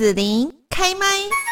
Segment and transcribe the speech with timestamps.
[0.00, 1.49] 子琳开麦。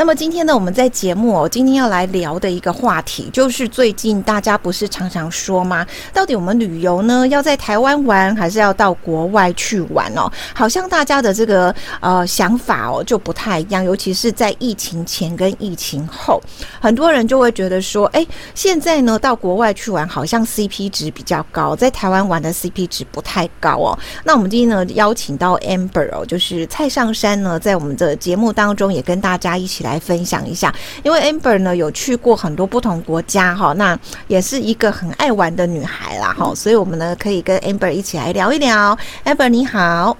[0.00, 5.86] 那么今天呢，我们在节目哦，今天要来聊的一个话题，就是最近大家不是常常说吗？
[6.14, 10.32] 到底我们旅游呢，要在台湾玩，还是要到国外去玩哦？
[10.54, 16.40] 好像大家的这个呃想法哦就不太一样，尤其是在疫情前跟疫情后，
[16.80, 23.98] 很多人就会觉得说，哎，现在呢到国外去玩，好像 CP 值比较高，在台湾玩的 CP 值不太高哦。
[24.24, 29.89] 那我们今天呢邀请到 Amber 哦，就是蔡尚姗呢，在我们的节目当中也跟大家一起来。
[29.90, 30.72] 来分享一下，
[31.02, 33.98] 因为 Amber 呢有去过很多不同国家哈，那
[34.28, 38.96] 也是一个很爱玩的女孩啦哈，所以我们呢可以跟 Amber 一起来聊一聊。
[39.24, 40.16] Amber 你好，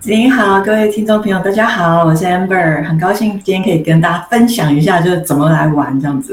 [0.00, 6.32] 子琳好，各位听众朋友大家好，我是 Amber，很高兴今天可以跟大家分享一下，就是怎么来玩这样子。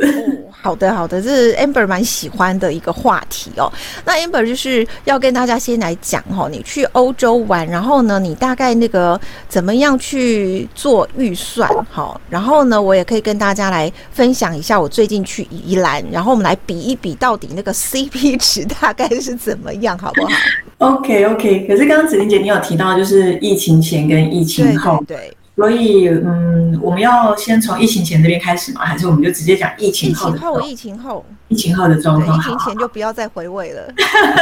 [0.62, 3.72] 好的，好的，这是 Amber 蛮喜欢的一个话题哦。
[4.06, 11.70] 那 Amber 就是要跟大家先来讲哦，你去欧洲玩，然后呢，你大概那个怎么样去做预算？
[11.90, 20.32] 好，然后呢，我也可以跟大家来分享一下我最近去宜兰，然后我们来比一比到底那个 CP 值大概是怎么样，好不好？
[20.80, 21.66] OK OK。
[21.68, 25.38] 可是刚刚子琳姐你有提到就是疫情前跟疫情后，对，对，对。
[25.60, 28.86] 所以，嗯，我们要先从疫情前这边开始吗？
[28.86, 30.38] 还是我们就直接讲疫情后的？
[30.38, 32.38] 疫情后，疫情后，疫情后的状况。
[32.38, 33.94] 疫情前就不要再回味了，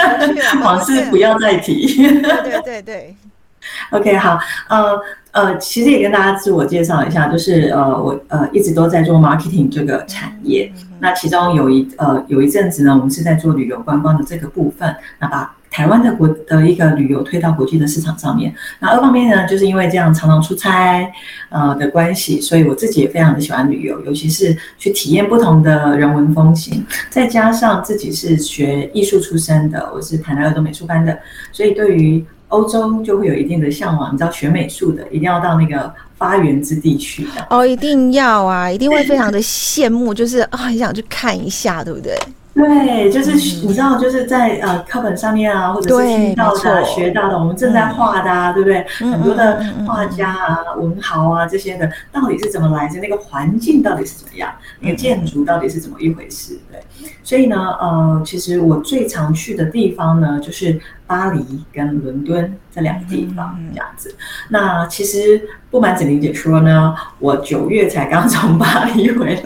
[0.64, 1.98] 往事不要再提。
[1.98, 3.16] 对对对对。
[3.92, 4.98] OK，好，呃
[5.38, 10.72] 呃，其实也跟大家自我介绍一下，就是呃，我呃一直都在做 marketing 这个产业。
[10.76, 15.54] 嗯、那其中有一呃有一阵子呢，我们是在做旅游观光的这个部分，那把。
[15.70, 21.08] 台湾的国的一个旅游推到国际的市场上面，那二方面呢，就是因为这样常常出差，
[21.50, 26.84] 呃的关系，所以我自己也非常的喜欢旅游，尤其是去体验不同的人文风情。
[27.12, 31.20] 再加上自己是学艺术出身的，我是台南儿童美术班的，
[31.52, 34.14] 所以对于欧洲就会有一定的向往。
[34.14, 42.18] 你知道学美术的一定要到那个发源之地去的哦，一定要啊， 一定会非常的羡慕，就是啊，很想去看一下，对不对？
[42.56, 48.84] 对，就是你知道，就是在呃课本上面啊，或者是听到的、学到的，我们正在画的啊，对不对？
[48.98, 53.00] 很多的画家啊、文豪啊这些的，到底是怎么来着？
[53.00, 54.52] 那个环境到底是怎么样？
[54.80, 56.58] 那个建筑到底是怎么一回事？
[56.72, 56.82] 对，
[57.24, 64.14] 所以呢，呃，其实我最常去的地方呢，就是巴黎跟伦敦这两个地方，这样子。
[64.50, 65.42] 那其实
[65.72, 69.42] 不瞒子玲姐说呢，我九月才刚从巴黎回来。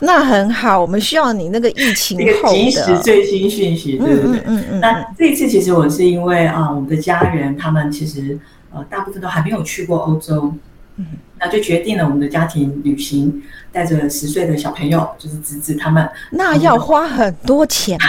[0.00, 4.42] 那很好，我们需要你那个疫情后的及时最新讯息，对不对？
[4.44, 4.80] 嗯嗯。
[4.80, 8.38] 那这一次其实我是因为啊，我们的家人他们其实
[8.70, 10.52] 呃大部分都还没有去过欧洲，
[10.96, 11.06] 嗯，
[11.38, 16.06] 那就决定了我们的家庭旅行，带着十岁的小朋友，就是侄子他们。
[16.30, 17.98] 那要花很多钱。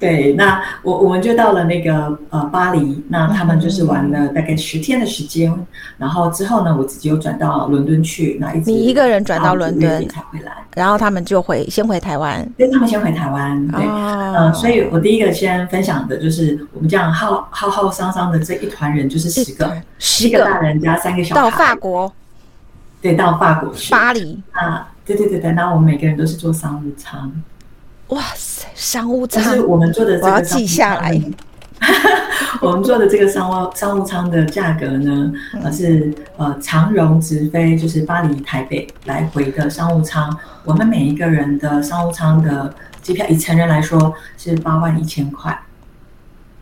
[0.00, 5.66] 对，那我我们就到了那个呃巴黎，那他们就是玩了大概十天的时间，嗯、
[5.98, 14.34] 然后之后呢，我自己又转到伦敦去，那一直你一个人转到伦敦才回来，然后他们就回先回台湾，对，他们先回台湾，对，嗯、哦。
[14.38, 22.10] 呃，所以我第一个先分享的就是我们这样浩浩浩桑桑的这一团人，就是十个，十个大人加三个小孩到法国，
[23.02, 24.42] 对，到法国去巴黎。
[24.52, 27.30] 啊，对对对对，那我们每个人都是坐商务舱。
[28.10, 31.20] 哇塞，商务舱是我们做的这个，我要记下来。
[32.60, 35.32] 我们做的这个商务商务舱的价格呢，
[35.62, 40.36] 呃是呃长荣直飞，就是巴黎台北来回的商务舱。
[40.64, 45.58] 我们每一个人的商务舱的机票，以成人来说是八万一千块。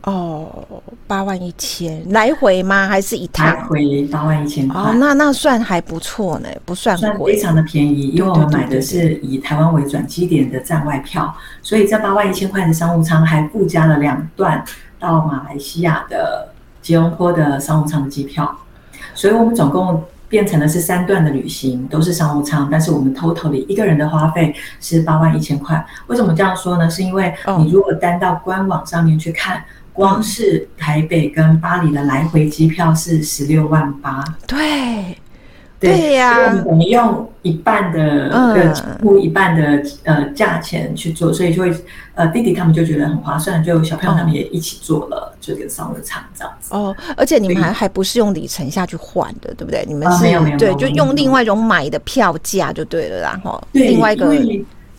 [0.09, 0.67] 哦，
[1.07, 2.89] 八万一千来回吗？
[2.89, 3.47] 还是一趟？
[3.47, 4.81] 来回八万一千块。
[4.81, 8.09] 哦，那那算还不错呢，不算贵，算非常的便宜。
[8.09, 14.65] 因为我们买的是以台湾为转机点的站外票，所以这八万一千块的商务舱还附加了两段
[14.99, 16.49] 到马来西亚的
[16.81, 18.57] 吉隆坡的商务舱的机票，
[19.15, 25.85] 所以我们总共变成了是三段的旅行，都是商务舱，但是我们 totally 一个人的花费是八万一千块。
[26.07, 26.89] 为什么这样说呢？
[26.89, 29.63] 是因为你如果单到官网上面去看。
[29.99, 35.19] 光是台北跟巴黎的来回机票是十六万八，对，
[35.81, 41.75] 对呀，我们用一半的呃，几乎一半的呃价钱去做，所以就会
[42.15, 46.73] 呃弟弟他们就觉得很划算，就小朋友他们也一起做了这个商务舱这样子。
[46.73, 49.85] 哦，而且你们还还不是用里程下去换的，对不对？
[49.85, 50.25] 你们是
[50.59, 54.33] 对，就用另外一种买的票价就对了，然后另外一个。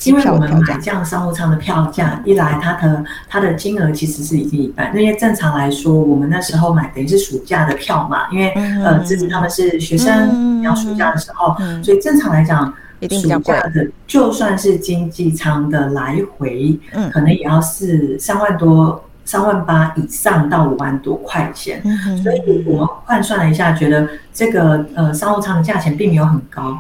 [0.06, 8.50] 因为我们买这样商务舱的票价，一来它的它的金额其实是已经一半，因为正常来说，我们那时候买等于是暑假的票嘛，因为
[8.84, 12.74] 呃，自己他们是学生，要暑假的时候，所以正常来讲，
[13.10, 16.80] 暑假的就算是经济舱的来回，
[17.12, 19.04] 可能也要是三万多。
[19.26, 21.84] 三万八以上到五万多块钱，
[22.24, 26.76] 所以我们换算了一下，觉得这个呃商务舱的价钱并没有很高。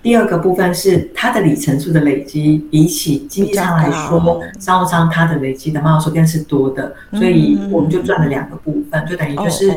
[0.00, 9.68] 第二个部分是它的里程数的累积，比起经济舱来说，商务舱它的累积的 mile 数更是多的，所以我们就赚了两个部分，就等于就是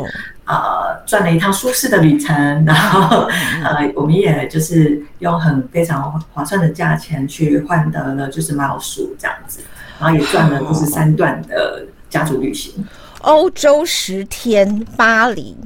[0.46, 2.36] 呃赚了一趟舒适的旅程，
[2.66, 3.28] 然后
[3.64, 9.60] 呃我们也就是用很非常划算的价钱去换得了就是 mile 数这样子，
[10.00, 12.86] 然后也赚了就是三段的家族旅行，
[13.22, 15.58] 欧洲十天巴黎，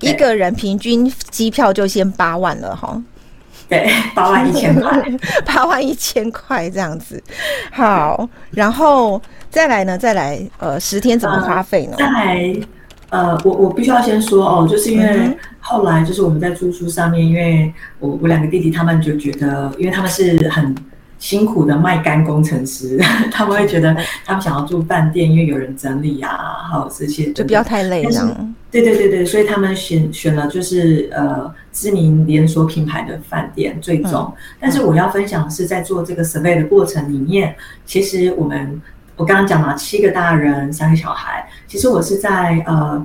[0.00, 3.02] 一个人平均机票就先八万了哈。
[3.68, 5.04] 对， 八万一千块，
[5.44, 7.22] 八万一千块这样子。
[7.72, 9.20] 好，然后
[9.50, 9.98] 再来呢？
[9.98, 11.96] 再来，呃，十天怎么花费呢？
[11.98, 12.56] 呃、再来，
[13.10, 20.74] 呃，我我必须要先说哦，就是因为后来就是我们在住宿上面，因为我我两个弟弟他们就觉得，因为他们是很。
[21.18, 22.98] 辛苦的卖干工程师，
[23.32, 28.46] 他们会觉得他们想要住饭店，因为有人整理啊，还有这些就不要太累了。
[28.70, 34.12] 对对对对，所以他们选选了就是呃知名连锁品牌的饭店最终。
[34.12, 37.54] 嗯、但是我要分享的是在做这个 survey 的过程里面，
[37.84, 38.80] 其实我们
[39.16, 43.04] 我刚刚讲了七个大人三个小孩，其实我是在呃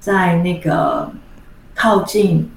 [0.00, 1.12] 在那个
[1.74, 2.48] 靠近。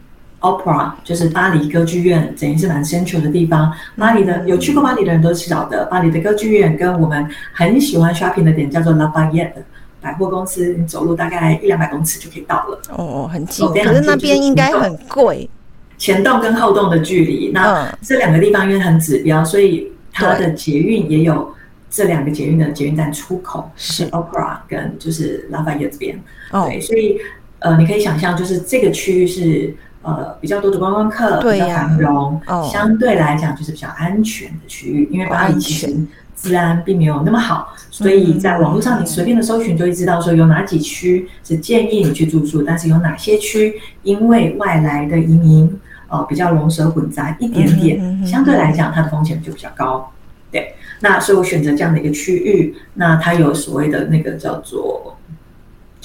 [0.45, 3.73] Opera 就是巴黎歌剧院，等于是蛮 central 的地方。
[3.97, 9.53] 巴黎的有去过巴黎的人都知道的，巴黎的歌剧院跟我们很喜欢 shopping 的点叫做 Lafayette
[9.99, 12.79] 百货公司，你走路大概一两百公尺就可以到了。
[12.89, 15.49] 哦，很近，可是那边应该很贵。
[15.97, 21.51] 前栋跟后栋的距离，那这两个地方因为很指标，所以它的捷运也有
[21.89, 26.21] 这两个捷运的捷运站出口是 Opera 跟就是 Lafayette 这边。
[26.51, 27.17] 对，所以
[27.57, 29.75] 呃，你可以想象，就是这个区域是。
[30.05, 35.09] 呃，比较多的观光客，比较繁荣，哦、相对来讲就是比较安全的区域。
[35.11, 35.97] 因为巴黎其实
[36.35, 50.11] 治安并没有那么好，所以在网络上你随便的搜寻就会知道说有哪几区是建议你去住宿，但是有哪些区因为外来的移民呃比较龙蛇混杂一点点，相对来讲它的风险就比较高。
[50.51, 55.17] 对，那所以我选择这样的一个区域，那它有所谓的那个叫做，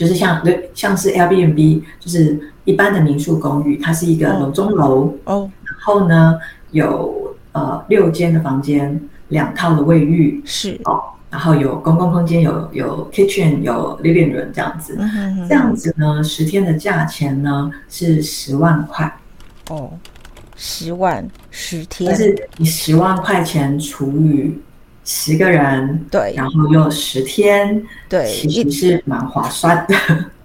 [0.00, 2.40] 就是像对像是 Airbnb，就是。
[2.66, 6.38] 一般的民宿公寓，它是一个楼中楼哦，然后呢
[6.70, 10.78] 有呃六间的房间，两套的卫浴是。
[10.84, 15.48] 哦，然后有公共空间，有有 kitchen，有 living room 这样子，嗯、哼哼。
[15.48, 19.10] 这样子呢，十天的价钱呢是十万块。
[19.70, 19.90] 哦，
[20.54, 24.52] 十万十天，但是你十万块钱除以。
[25.04, 29.94] 十个人，对，然后又十天，对，其实是蛮划算的。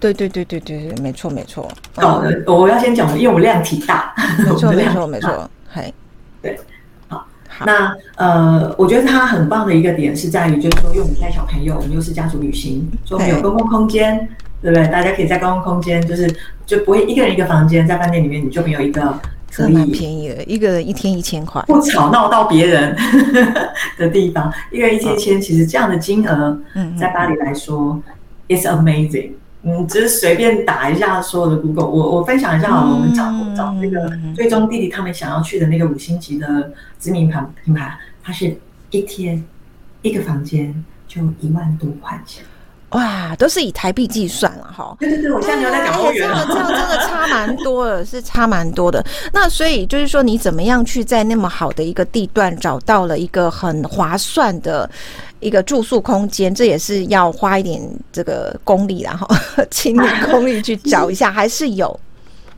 [0.00, 1.68] 对对对对对对，没错没错。
[1.96, 5.92] 哦，我要先讲，因为我量体大，没错 没错没错，嘿，
[6.42, 6.58] 对，
[7.06, 7.26] 好，
[7.64, 14.28] 那呃，我觉得它很棒的一个点是在于，就是说，因为我们带小朋友，我们又是家族旅行，所以我们有公共空间，
[14.62, 14.88] 对不对？
[14.88, 19.16] 大家可以在公共空间，就是就不会一个人一个房间，在饭店里面你就没有一个。
[19.52, 22.94] 可以蛮便宜的，一个人一天一千块，不吵闹到别人
[23.98, 26.58] 的地方，一个人一天一千，其实这样的金额，
[26.98, 28.00] 在巴黎来说
[28.48, 29.30] ，it's amazing。
[29.62, 33.24] 嗯，只是随便打一下所有的 Google，我我分享一下，我们找
[33.56, 38.56] 找那个最终弟弟他们想要去的那个五星级的知名品品牌，它是
[38.90, 39.42] 一天
[40.02, 42.44] 一个房间就一万多块钱。
[42.90, 44.96] 哇，都是以台币计算了哈。
[45.00, 46.46] 对对对，我现在有在讲欧元了。
[46.46, 49.04] 这样这样真的差蛮多的，是差蛮多的。
[49.32, 54.88] 那所以就是说，你怎么样去在那么好的一个地段找到了一个很划算的
[55.40, 56.54] 一个住宿空间？
[56.54, 59.26] 这也是要花一点这个功力然后
[59.68, 61.98] 请你功力去找一下，还是有。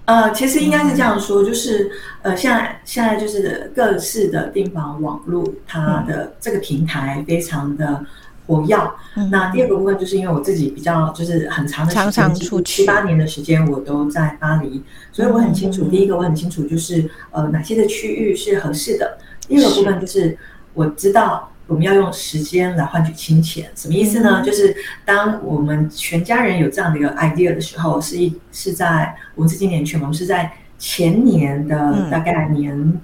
[0.05, 8.05] 呃，其实应该是这样说，就是呃，现在现在就是各式的订房网络，它的这个平台非常的。
[8.49, 8.97] 我要。
[9.31, 15.85] 那第二个部分就是因为我自己比较就是很长的时间，七八年的时间我都在巴黎，所以我很清楚。
[15.85, 19.19] 第一个我很清楚就是呃哪些的区域是合适的。
[19.47, 20.37] 第二个部分就是
[20.73, 24.43] 我知道我们要用时间来换取金钱，什么意思呢？
[24.43, 24.75] 就是
[25.05, 33.01] 当我们全家人有这样的一个 idea 的时候，是一是在我们是今年去，我们是在前年的大概年。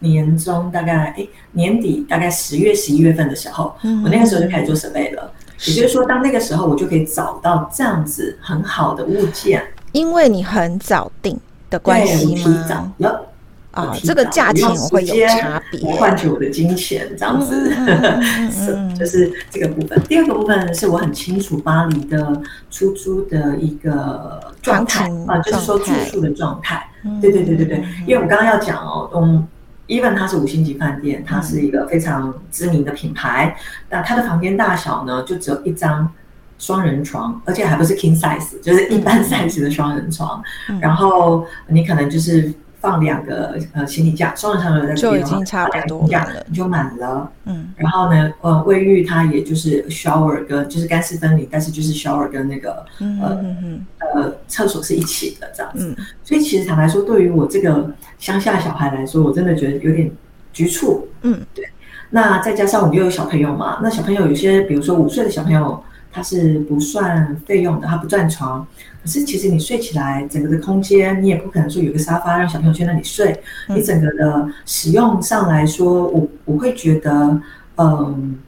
[0.00, 5.32] 年中大概哎年底大概十月十一月份的时候，嗯、我那个时候就开始做设备了。
[5.66, 11.38] 也就是说，当那个时候我就可以找到这样子很好的物件，因为你很早定
[11.70, 12.42] 的关系吗？
[12.42, 13.26] 提早了
[13.70, 17.72] 啊，这个价钱会有差别，换取我的金钱这样子，
[18.50, 19.98] 是就是这个部分。
[20.02, 26.84] 第二个部分是我很清楚巴黎的出租的一个状态啊，就是说住宿的状态。
[27.04, 29.46] 嗯、对对对对对，因为我刚刚要讲哦，嗯。
[29.86, 33.56] Even 它是五星级饭店，它是一个非常知名的品牌。
[33.90, 36.10] 那它的房间大小呢，就只有一张
[36.58, 40.42] 双人床，而且还不是 king size，就是一般 size 的双人床。
[40.68, 42.52] 嗯、然后你可能就是
[42.84, 47.30] 放两个呃行李架，双人床有在就已经差不多了，你就满了。
[47.46, 55.94] 嗯，然后呢，呃，卫浴它也就是 shower 跟就是干湿分离，但是就是 shower 跟那个呃嗯嗯呃厕所是一起的这样子。
[55.98, 60.10] 嗯、所以其实坦白说，对于我这个乡下小孩来说，我真的觉得有点
[60.52, 61.08] 局促。
[61.22, 61.66] 嗯，对。
[62.10, 65.82] 那再加上我们又有小朋友嘛，那小朋友有些，比如说五岁的小朋友，
[66.14, 68.64] 他是不算费用的，它不占床。
[69.02, 73.38] 可是其实你睡起来，整个的空间你也不可能说有个沙发让小朋友去那里睡。
[73.68, 77.40] 你整个的使用上来说，我我会觉得，
[77.76, 78.38] 嗯。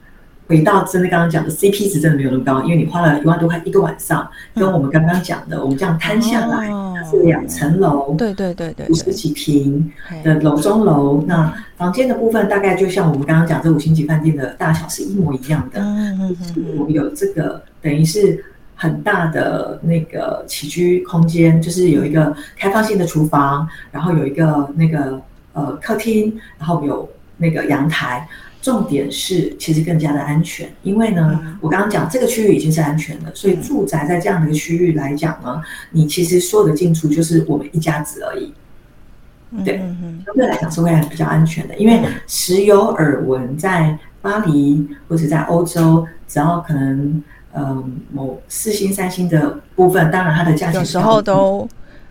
[0.48, 9.90] 回到真的刚刚讲的 CP 值真的没有那么高，因为你花了一万多块一个晚上，跟我们刚刚讲的，我们这样摊下来，它是两层楼，对对对对，五十几平
[10.22, 18.44] 的楼中楼，那房间的部分大概就像我们刚刚讲这五星级饭店的大小是一模一样的，嗯嗯嗯，我们有这个等于是
[18.76, 25.20] 很大的那个起居空间，就是有一个开放性的厨房，然后有一个那个
[25.54, 28.28] 呃客厅，然后有那个阳台。
[28.66, 38.52] 重点是，其实更加的安全，因为呢，嗯、我刚刚讲这个区域已经是安全的，所以住宅在这样的一个区域来讲呢，你其实所有的进出就是我们一家子而已。
[39.64, 39.78] 对，
[40.24, 51.68] 相对来讲是会比较安全的，因为时有耳闻，在巴黎或者在欧洲，只要可能嗯、呃、某四星、三星的部分，当然它的价钱有时候都，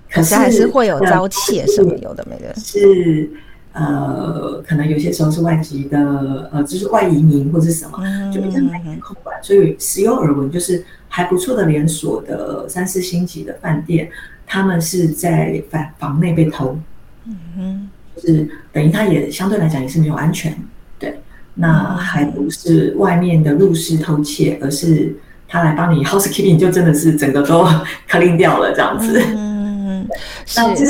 [0.09, 3.29] 可是还是会有遭窃什么有的没的，是。
[3.77, 7.98] 呃，可能有些时候是外籍的，呃，就是外移民或者是什么，
[8.34, 9.36] 就比较难以控管。
[9.44, 14.10] 所以时有耳闻，就是还不错的连锁的三四星级的饭店，
[14.48, 16.79] 他们是在房房内被偷，
[17.25, 20.58] 嗯哼，就是等于他也相对来讲也是没有安全，
[20.98, 21.20] 对，
[21.55, 25.13] 那还不是外面的入室偷窃，而是
[25.50, 27.65] 他来帮你 housekeeping，就真的是整个都
[28.10, 30.08] clean 掉了这样子，嗯，
[30.55, 30.86] 那这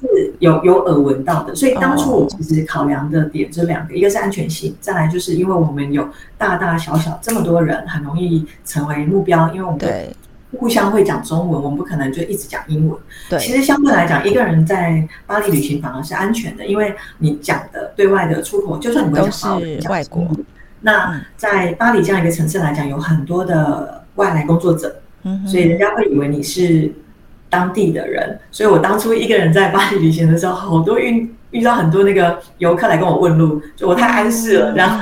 [0.00, 0.32] 是。
[0.38, 10.14] 有有耳闻到的，所以当初我其实考量的点这两个，一个是安全性，再来就是因为我们有大大小小这么多人，很容易成为目标，因为我们对
[10.58, 12.98] 互相会讲中文，我们不可能就一直讲英文。
[13.30, 20.28] 对，其实相对来讲，一个人在巴黎旅行反而是安全的，因为你讲的对外的出口，就算你不会讲法语，外国，
[20.82, 26.92] 那在巴黎这样一个城市来讲，有很多的外来工作者，嗯所以人家会以为你是。
[27.56, 35.00] 当地的人，所以我当初一个人在巴黎旅行的时候，好多遇遇到很多那个游客来跟我问路，就我太安适了，这样。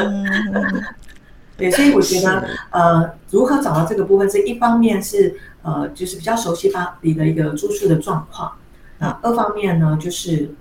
[1.56, 8.52] 对，所以我觉得，呃，如何找到这个部分，是一方面是呃，就是比较熟悉巴黎的一个住宿的状况，
[8.98, 10.54] 那二方面呢，就是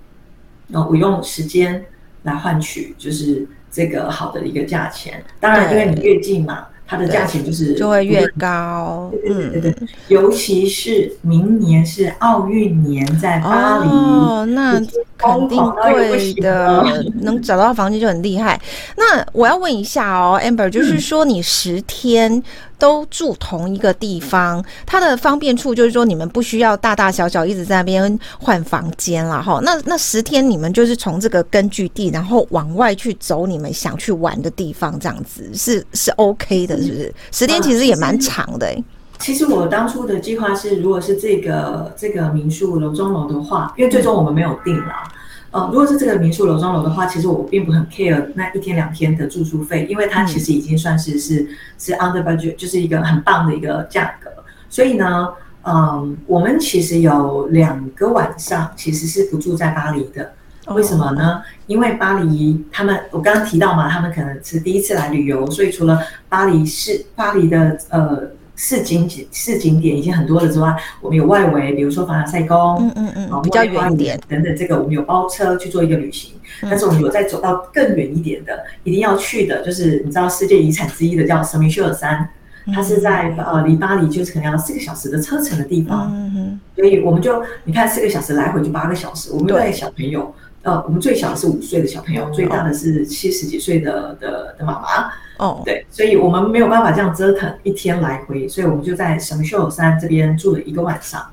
[0.72, 1.86] 呃，我用时间
[2.24, 5.24] 来换取就是这个好的一个价钱。
[5.40, 6.66] 当然，因为你越近嘛。
[6.86, 9.76] 它的价钱就是就会越高，对对对，
[10.10, 14.80] 尤其是明年是奥运年，在巴黎，哦，那
[15.24, 18.60] 肯定贵的，能找到房间就很厉害。
[18.98, 22.44] 那我要问一下哦，Amber，就是说你十天
[22.78, 29.60] 都住同一个地方，它的方便处就是说你们不需要大大小小一直在那边换房间了哈。
[29.64, 37.14] 那那十天你们就是从这个根据地，然后往外去走你们想去玩的地方，这样子是是 OK 的，是不是？
[37.32, 38.84] 十天其实也蛮长的，欸。
[39.24, 45.10] 其实我当初的计划是，如果是这个这个民宿楼中楼的话，因为最终我们没有定啦。
[45.52, 51.48] 呃，如果是这个民宿楼中楼的话，其实我并不很 care 那一天两天的住宿费，因为它其实已经算是是
[51.80, 54.30] 是 under budget，就是一个很棒的一个价格。
[54.70, 55.30] 所以呢，
[55.64, 60.34] 嗯，我们其实有两个晚上其实是不住在巴黎的。
[60.74, 61.42] 为什么呢？
[61.68, 68.22] 因为巴黎他们我刚刚提到嘛，他们可能是第一次来旅游，所以除了巴黎市巴黎的呃。
[68.56, 74.20] 市景景市景点已经很多了之外，我们有外围，比如说凡尔赛宫，嗯嗯嗯，比较远一点。
[74.28, 76.34] 等等，这个我们有包车去做一个旅行。
[76.62, 82.30] 嗯、但是我们有再走到更远一点的，一定要去的，就是你知道世界遗产之一的叫圣米歇尔山，
[82.74, 86.12] 它是在呃离巴黎就是可能要四个小时的车程的地方。
[86.14, 90.34] 嗯嗯，所以我们就你看四个小时来回就八个小时，我们带小朋友，
[90.64, 95.12] 呃，我们最小的是五岁的小朋友，最大的是七十几岁的的的妈妈。
[95.38, 101.26] 哦，对，所以我们没有办法这样折腾一天来回，所以我们就在圣米秀尔山这边住了一个晚上。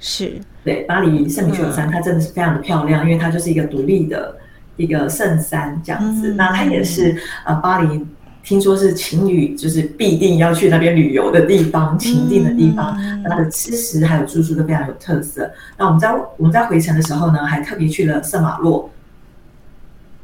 [0.00, 4.36] 是，对，巴黎圣米秀尔山它真的是非常的漂亮，嗯、因为它就是一个独立的
[4.76, 6.32] 一个圣山这样子。
[6.32, 8.04] 嗯、那它也是呃巴黎，
[8.42, 12.96] 听说是情侣就是必定要去那边旅游的地方，情定的地方。
[13.00, 15.50] 嗯、那它的吃食还有住宿都非常有特色。
[15.76, 18.90] 那我们在我们在回程的时候呢，还特别去了圣马洛。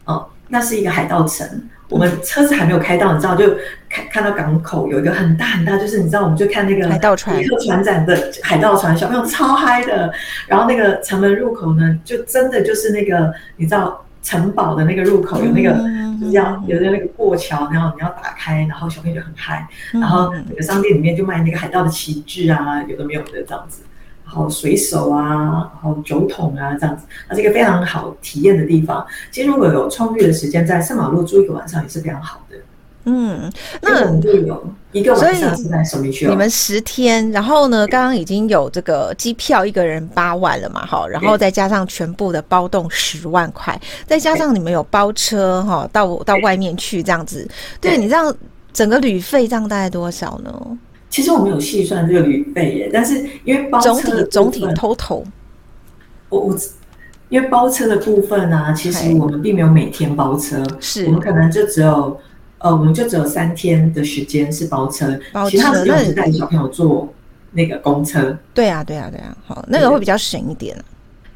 [0.04, 1.46] 哦，那是一个海盗城。
[1.90, 3.46] 我们车子还没有开到，你知道，就
[3.88, 10.12] 看看到港口有一个很大很大，就是你知道，我们就看那个海盗船，一个船长的海盗船，小朋友超嗨的。
[10.46, 15.74] 然后那个城门入口呢，就真的就是那个你知道城堡的那个入口有那个。
[16.18, 23.82] 就是要有的那个过桥，然后你要打开，然后小朋友就很嗨，然后那个商店里面就卖那个海盗的旗帜啊，有的没有的这样子，
[24.24, 29.06] 然后水手啊，然后酒桶啊这样子，那是一个非常好体验的地方。
[29.30, 32.56] 其实如果有充裕的时间，在圣马洛住一个晚上也是非常好的。
[33.10, 33.50] 嗯，
[33.80, 47.48] 那我们就有一个晚上是在首里区，你们十天，然后呢，刚刚已经有这个机票一个人八万了嘛，哈，然后再加上全部的包动十万块，再加上你们有包车哈，到到外面去这样子，
[47.80, 47.98] 对，对。
[47.98, 48.34] 你这样
[48.74, 50.78] 整个旅费这样大概多少呢？
[51.08, 55.24] 其实我没有细算这个旅费耶，但是因为包车总体总体 total，
[56.28, 56.58] 我我
[57.30, 61.06] 因为包车的部分呢、啊，其实我们并没有每天包车，是。
[61.06, 62.20] 我们可能就只有。
[62.58, 67.08] 呃，我们就只有三天的时间是包车，包车其他时间是带小朋友坐
[67.52, 68.36] 那个公车。
[68.52, 70.76] 对啊，对啊，对啊，好，那个会比较省一点。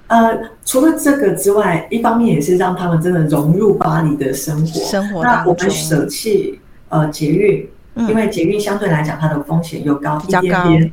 [0.09, 4.81] 呃，除了这个之外，一方面也是让他们真的融入巴黎的生活。
[4.81, 10.93] 生活那我们舍弃呃捷运，嗯，因为捷运相对来讲它的风险又高一点点。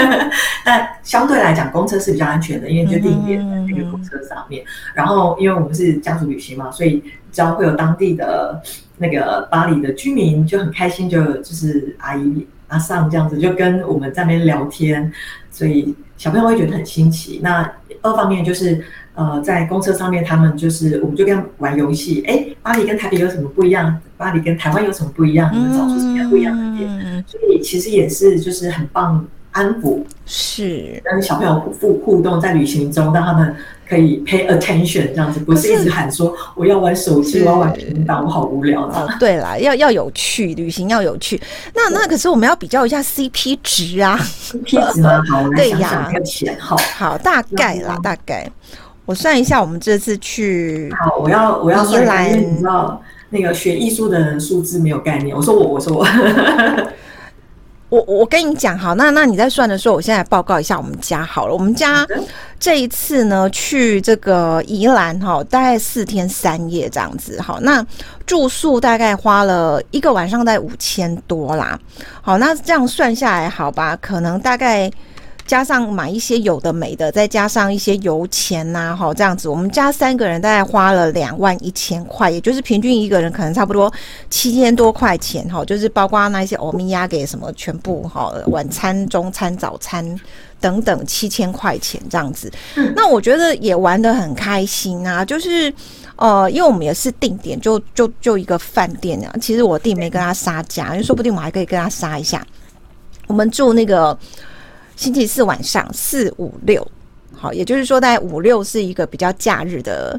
[0.64, 4.66] 但相对来讲，公车是比较安全的，因为就定点在那个公车上面，嗯。
[4.94, 8.62] 然后，因为我们是家族旅行嘛，所以只要会有当地的。
[8.96, 15.12] 那个巴黎的居民就很开心，就就是阿姨阿上这样子，就跟我们在那边聊天，
[15.50, 17.40] 所以小朋友会觉得很新奇。
[17.42, 17.68] 那
[18.02, 18.84] 二方面就是，
[19.16, 24.00] 呃，在公车上面，他们就是我们就跟他们玩游戏，哎，巴黎跟台北有什么不一样？
[24.24, 25.50] 巴黎跟台湾有什么不一样？
[25.52, 27.24] 你们找出什么样不一样的点？
[27.26, 29.24] 所以其实也是就是很棒。
[29.56, 33.54] 安抚是跟小朋友互互动，在旅行中让他们
[33.88, 38.98] 可以 pay attention 这样子，不是一直喊说我要玩手机，我要玩平板，我好无聊的。
[38.98, 41.40] 哦，对啦，要要有趣，旅行要有趣。
[41.72, 45.22] 那那可是我们要比较一下 CP 值啊，CP 值吗？
[45.30, 46.56] 好，我来想想那个钱。
[46.58, 48.50] 好，好，大概啦，大概
[49.06, 50.92] 我算一下，我们这次去。
[50.98, 53.00] 好，我要我要算来，你知道
[53.34, 55.36] 那个学艺术的人数字没有概念。
[55.36, 56.06] 我说我，我说我。
[57.90, 61.52] 我我跟你讲好，那那你在算的时候，我现在报告一下我们家好了。
[61.52, 62.04] 我们家
[62.58, 67.40] 这一次呢，去这个宜兰哈，大概四天三夜这样子。
[67.40, 67.84] 好，那
[68.24, 71.78] 住宿大概花了一个晚上，大概五千多啦。
[72.22, 74.90] 好，那这样算下来，好吧，可能大概。
[75.46, 83.92] 加上买一些有的没的，再加上一些油钱呐、啊，好这样子，我们家三个人大概花了两万一千块，也就是平均一个人可能差不多
[84.30, 90.18] 七千多块钱，哈，就是包括那些欧米亚给什么全部哈，晚餐、中餐、早餐
[90.60, 92.50] 等等七千块钱这样子。
[92.96, 95.70] 那我觉得也玩得很开心啊，就是
[96.16, 102.42] 呃，因为我们也是定点，就就就一个饭店啊，其实我弟没跟他杀价，因为说不定我还可以跟他杀一下。
[103.26, 104.18] 我们住那个。
[104.96, 106.86] 星期四晚上四五六，
[107.32, 110.18] 好，也就是说，在五六是一个比较假日的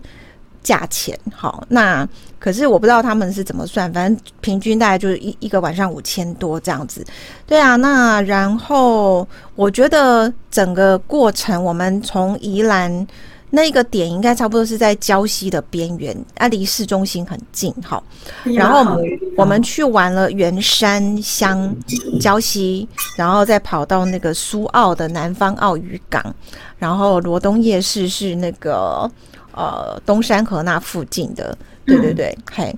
[0.61, 1.17] 价钱。
[1.33, 2.07] 好，那
[2.45, 7.03] 可是我不知道他们是怎么算，反正平均大概就是一一个晚上五千多这样子。
[7.47, 13.07] 对啊，那然后我觉得整个过程，我们从宜兰。
[13.51, 18.03] 那个点应该差不多是在礁溪的边缘，啊，离市中心很近，好。
[18.43, 21.73] 然后我们我们去玩了圆山乡、
[22.19, 26.35] 礁溪，然后再跑到那个苏澳的南方澳渔港，
[26.77, 29.09] 然后罗东夜市是那个
[29.53, 32.75] 呃东山河那附近的，对对对，嘿，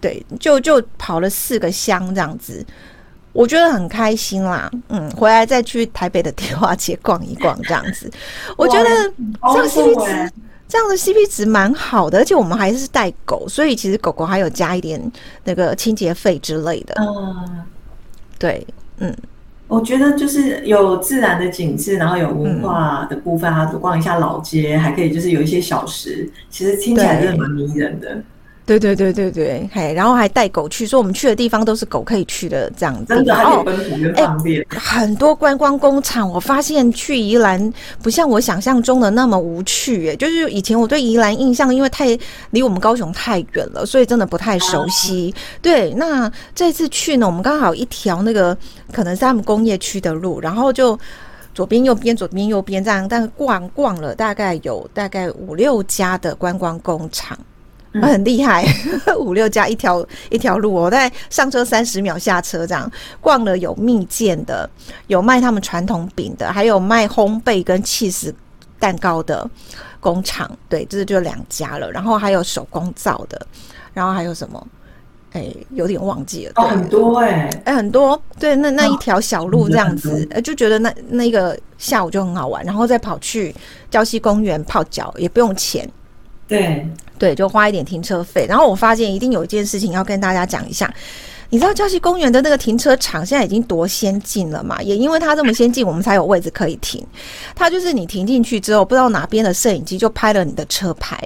[0.00, 2.64] 对，就就跑了四个乡这样子。
[3.32, 8.10] 我觉得很开心啦，嗯，回来再去台北的迪化街逛一逛，这样子，
[8.58, 8.88] 我觉得
[9.54, 10.32] 这样 CP 值，
[10.66, 15.00] 这样的 CP 值蛮好的，而且我们还是带狗，所以其实狗狗还有加一点
[15.44, 16.94] 那个清洁费之类的。
[16.98, 17.64] 嗯，
[18.36, 18.66] 对，
[18.98, 19.16] 嗯，
[19.68, 28.20] 我觉得就是有自然的景致，然后有文化的部分，还有逛一下老街，还可以就是有一些小食，其实听起来真的蛮迷人的。
[28.78, 33.06] 对对对对对，嘿，然后还带狗去，说我们去的地方都是狗可以去的，这样子。
[33.12, 34.64] 真的，还有奔驰的方便。
[34.68, 42.16] 很多观光工厂，我发现去宜兰不像我想象中的那么无趣，哎，就是以前我对宜兰印象，因为太
[42.50, 45.34] 离我们高雄太远了，所以真的不太熟悉。
[45.36, 48.56] 啊、对，那这次去呢，我们刚好一条那个
[48.92, 50.96] 可能是他们工业区的路，然后就
[51.52, 57.36] 左边右边左边右边这样，但是逛逛了大概有大概五六家的观光工厂。
[57.94, 58.64] 很厉害，
[59.18, 64.68] 五六家一条一条路，我在上车三十秒下车这样逛了，有蜜饯的，
[65.08, 68.32] 有卖他们传统饼的，还有卖烘焙跟 cheese
[68.78, 69.48] 蛋糕的
[69.98, 71.90] 工厂，对，这就两家了。
[71.90, 73.46] 然后还有手工皂的，
[73.92, 74.66] 然后还有什么？
[75.32, 76.52] 哎、欸，有点忘记了。
[76.56, 78.20] 哦，很多哎、欸，哎、欸，很多。
[78.38, 83.54] 对，那那一条小路这样子，哦、就觉得那那个下午就很好玩，然后再跑去
[83.92, 85.88] 礁溪公园泡脚，也不用钱。
[86.50, 86.86] 对
[87.16, 88.44] 对，就花一点停车费。
[88.48, 90.92] 然后我发现一定有一件事情要跟大家讲一下。
[91.52, 94.80] 你知道郊溪公园的那个停车场现在已经多先进了嘛？
[94.82, 97.04] 也因为它这么先进，我们才有位置可以停。
[97.56, 101.20] 它就是你停进去之后，不知道哪边的摄影机就拍了你的车牌，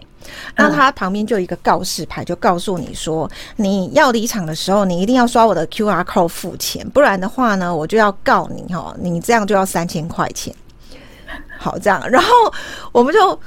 [0.56, 10.54] 那它旁边就有一个告示牌，就告诉你说，你要离场的时候，你一定要刷我的 QR code 付钱，不然的话呢，我就要告你哈，你这样就要三千块钱。
[11.58, 12.28] 好，这样，然后
[12.92, 13.38] 我们就。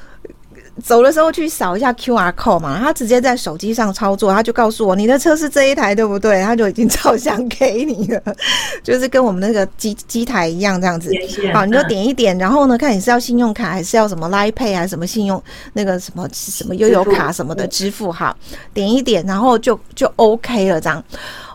[0.83, 6.41] 走的时候去扫一下 QR code 嘛，他直接在手机上操作，他就告诉我你的车是这一台对不对？
[6.43, 8.21] 他就已经照相给你了，
[8.83, 11.11] 就是跟我们那个机机台一样这样子。
[11.53, 15.41] 好，你就点一点，然后呢，看你是要信用卡还是要什么 Line Pay 还是什么信用
[15.73, 18.35] 那个什么什么悠游卡什么的支付哈，
[18.73, 21.03] 点一点，然后就就 OK 了这样。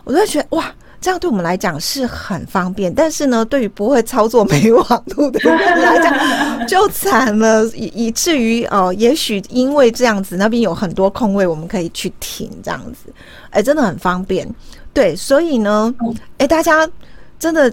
[0.03, 0.65] 我就觉得哇。
[1.03, 13.13] 这样对我们来讲是很方便，但是呢，对于不会操作没网络的人来讲就惨了，以以至于哦、呃，也许因为这样子，那边有很多空位，我们可以去停这样子，
[13.49, 14.49] 哎，真的很方便。
[14.93, 15.93] 对，所以呢，
[16.37, 16.89] 哎，大家
[17.37, 17.69] 真的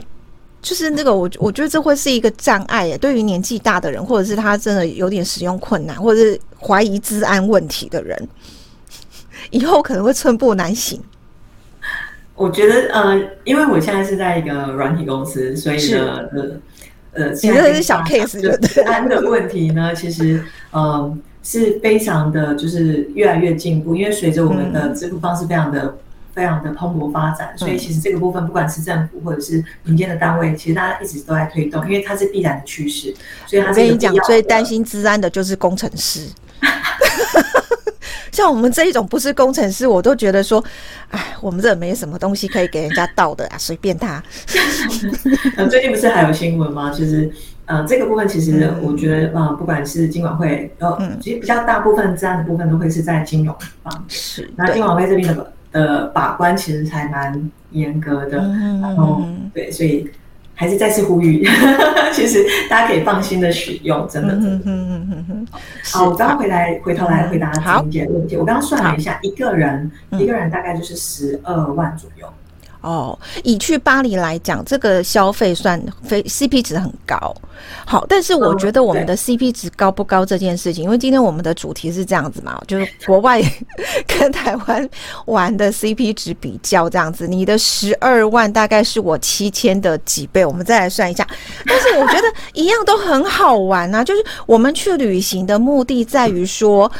[0.60, 8.28] 就是那个，我我觉得这会是一个障碍耶，对于年纪大的人，或者是他真的有点使用困难，或者是怀疑治安问题的人，
[9.50, 11.00] 以后可能会寸步难行。
[12.40, 18.80] 我觉得呃，因为我现在是在一个软体公司，所以呢，呃呃，你这个是小 case，就治。
[18.80, 23.94] 安的问题呢，其实嗯、呃，是非常的，就是越来越进步。
[23.94, 25.94] 因为随着我们的支付方式非常的、嗯、
[26.34, 33.14] 非常的蓬勃发展，所以其实这个部分，不管是政府或者是民间的单位，其实大家一直都在推动，因为它是必然的趋势。
[33.46, 36.22] 所以他是，我跟你讲，最担心治安的就是工程师。
[38.32, 40.62] 像我们这一种不是工程师，我都觉得说，
[41.10, 44.22] 哎，我们这没什么东西可以给人家倒的啊，随便他。
[45.70, 46.90] 最近不是还有新闻吗？
[46.90, 47.30] 就是
[47.66, 54.04] 呃，这个部分其实我觉得啊、呃，不管是金管会，呃，其实比较大部分这样的部分都会是在金融方。
[54.08, 54.50] 是。
[54.56, 58.38] 那金管会这边的的把关其实还蛮严格的，
[58.80, 60.08] 然后对，所以。
[60.60, 61.42] 还是再次呼吁，
[62.12, 64.42] 其实大家可以放心的使用，真的，嗯。
[64.44, 65.46] 嗯嗯嗯嗯。
[65.90, 68.36] 好，我刚刚回来，回头来回答子玲姐的问题。
[68.36, 72.26] 我刚刚算了一下，一个人一个人大概就是十二万左右。
[72.80, 77.34] 哦，以去巴黎来讲，这个消费算非 CP 值很高。
[77.84, 83.42] 好，但是我觉得我们的 CP 值高不高这件事情，因为今天我们的主题是这样子嘛， 就是国外
[84.06, 84.88] 跟台湾
[85.26, 87.28] 玩的 CP 值比较这样子。
[87.28, 91.26] 你的十二万大概是我七千的几倍，我们再来算一下。
[91.66, 96.90] 但是我觉得一样都很好玩啊，就是我们去旅行的目的在于说。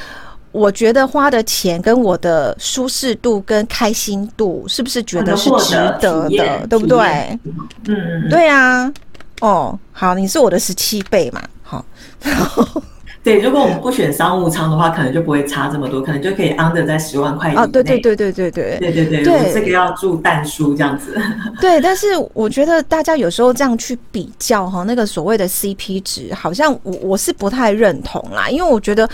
[0.52, 6.98] 我觉得花的钱跟我的舒适度跟开心度，是不是觉得是值得的，对不对？
[7.44, 8.92] 嗯嗯，对啊。
[9.40, 11.42] 哦，好，你是我的十七倍嘛？
[11.62, 11.84] 好，
[12.22, 12.82] 然后。
[13.22, 17.60] 对，如果我们不选商务舱的话，可能就不会差这么多，可能就可以 under 在十万块以内。
[17.60, 21.20] 啊，对对对对对对对对对，对这个要住淡书这样子。
[21.60, 29.06] 对，但是我觉得大家有时候这样去比较哈，那个所谓的 CP 值，好像我我是不太认同啦，因为我觉得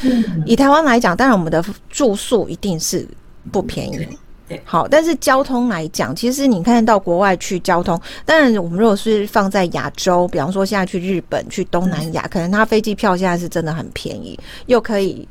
[0.44, 3.06] 以台湾来讲，当然我们的住宿一定是
[3.50, 4.06] 不便宜。
[4.48, 15.26] 对，好，但是交通来讲，其实你看到国外去交通，当然我们如果是放在亚洲，比方说现在去日本、去东南亚，可能它飞机票现在是真的很便宜，又可以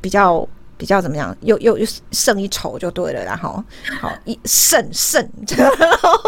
[0.00, 3.62] 比较比较怎么样，又又又胜一筹就对了， 然后
[4.00, 6.18] 好一胜胜，然后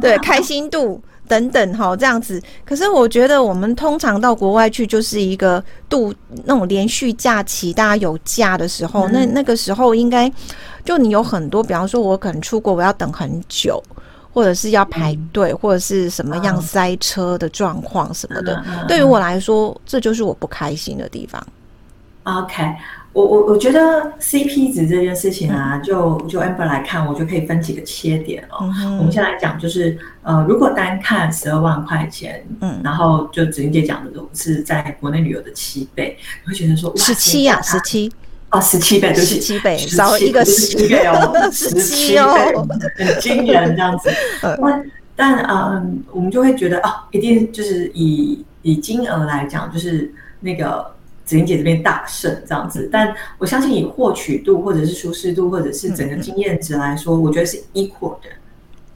[0.00, 2.42] 对 开心度等等哈这样子。
[2.64, 10.32] 可是我觉得我们通常到国外去就是一个度那种连续假期，大家有假的时候，那那个时候应该。
[10.84, 13.82] 就你有很多，比方说，我可能出国，我要等很久，
[14.32, 18.64] 或者是要排队，或者是什么样塞车的状况什么的。
[18.86, 21.44] 对于我来说，这就是我不开心的地方。
[22.22, 22.62] OK，
[23.16, 28.70] 我我我觉得 CP 值这件事情啊，就就 Amber 来看，我就可以分几个切点哦。
[28.98, 38.12] 我们先来讲，就是呃，如果单看十二万块钱，嗯，然后就子英姐讲的，都是在国内旅游的七倍，你会觉得说十七呀，十七。
[38.50, 42.28] 哦，十七倍，十七倍，少一个十七倍哦，十七哦，
[42.96, 44.10] 很惊人这样子。
[44.60, 44.84] 但
[45.16, 50.94] 但嗯，我们就会觉得哦，一定就是以以金额来讲，就是那个
[51.26, 52.88] 子玲姐这边大胜这样子。
[52.90, 58.30] 但我相信以获取度或者是舒适度或者是整个经验值来说，我觉得是 equal 的。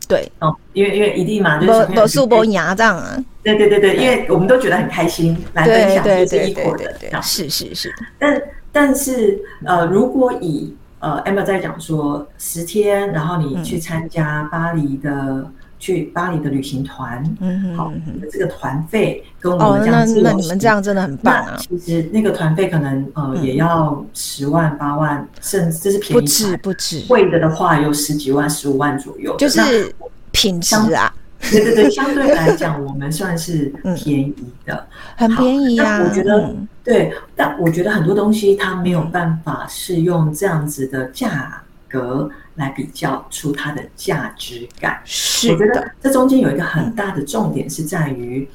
[0.09, 3.17] 对哦，因为因为一定嘛，就是不素不牙这样啊。
[3.45, 7.95] 对对对对，因为我们都觉得很开心来分享，就是 equal 的，是是是。
[8.19, 17.93] 但但是，呃，如果以呃 Emma 在讲说十天，然后你去参加巴黎的、嗯、去巴黎的旅行团，嗯哼，好，
[18.31, 21.57] 这个团费跟我们这样子、哦，那那你们这样真的很棒啊！
[21.59, 29.93] 其实那个团费可能呃、嗯、也要十万八万，甚至这是便宜，不止不止，贵的的话有十几万十五万左右，就是
[30.31, 31.13] 品质啊。
[31.51, 34.35] 对对对，相对来讲，我们算是 便宜
[34.67, 36.03] 的，嗯、很便宜啊。
[36.03, 42.29] 我觉得、嗯、对，但我觉得很多东西它没有办法是用这样子的价格
[42.61, 45.01] 来比较出它的价值感。
[45.05, 48.49] 是，我觉得这中间有一个很大的重点是在于，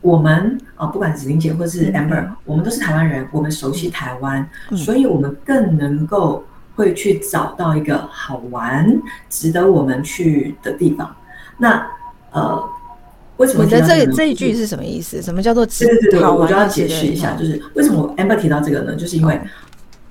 [0.00, 6.42] 我们啊、呃，不管子玲姐或是 Amber，、嗯、我们都是台湾人，我们熟悉台湾，嗯、所以我们更能够
[6.74, 11.14] 会去找到一个好玩、值得我们去的地方。
[11.58, 11.86] 那
[12.32, 12.64] 呃，
[13.36, 15.20] 为什么你的这这一句是什么意思？
[15.20, 18.94] 什么叫做对对对，我就要解释一下，就是为什么 Amber 提到这个呢？
[18.94, 19.40] 就是因为，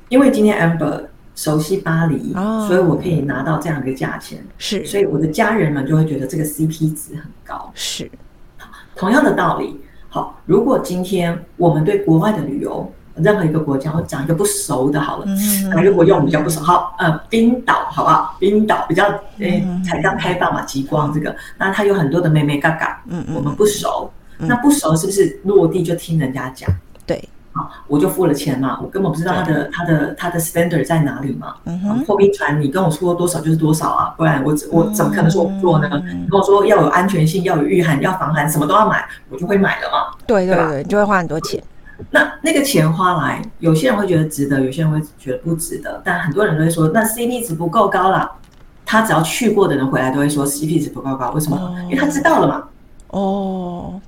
[0.09, 1.05] 因为今天 Amber
[1.39, 2.33] 熟悉巴黎，
[2.67, 7.71] 所以我可以拿到这样一个价钱，是，所以我的家人们就会觉得这个 CP 值很高。
[7.73, 8.11] 是，
[8.93, 9.79] 同样的道理。
[10.09, 15.25] 好，如果今天我们对国外的旅游，任何一个国家，我讲一个不熟的，好了，
[15.73, 16.59] 哪个国家我们比较不熟？
[16.59, 18.35] 好，呃，冰岛，好不好？
[18.37, 19.05] 冰岛比较，
[19.37, 26.69] 诶、欸，才刚开放嘛，极光这个，那它有很多的妹妹嘎嘎，嗯嗯，我们不熟，那不熟是不是落地就听人家讲？
[27.05, 31.55] 对，好，我就付了钱嘛，我根本不知道他的他的他的 standard 在哪里嘛，
[32.05, 35.89] 破冰船你跟我说多少就是多少啊，不然我我怎么可能说我不做呢？
[36.05, 41.61] 你跟我说要有安全性，要有御寒，要防寒，什么都要买，我就会买了嘛，对对对，就会花很多钱。
[42.11, 46.01] 那那个钱花来，有些人会觉得值得，有些人会觉得不值得。
[46.05, 48.31] 但很多人都会说，那 CP 值不够高了。
[48.85, 51.57] 他只要去过的人回来都会说 CP 值不够高，为什么？
[51.57, 52.63] 哦、因为他知道了嘛。
[53.09, 54.01] 哦。